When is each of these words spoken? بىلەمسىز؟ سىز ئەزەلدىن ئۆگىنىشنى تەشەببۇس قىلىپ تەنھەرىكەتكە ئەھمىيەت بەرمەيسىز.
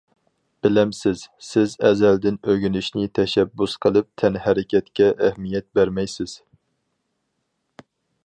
بىلەمسىز؟ 0.65 1.25
سىز 1.47 1.75
ئەزەلدىن 1.89 2.39
ئۆگىنىشنى 2.53 3.11
تەشەببۇس 3.19 3.77
قىلىپ 3.85 4.09
تەنھەرىكەتكە 4.23 5.11
ئەھمىيەت 5.27 5.69
بەرمەيسىز. 5.81 6.35